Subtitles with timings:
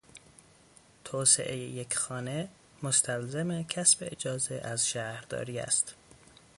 [1.03, 2.49] توسعهی یک خانه
[2.83, 5.95] مستلزم کسب اجازه از شهرداری است.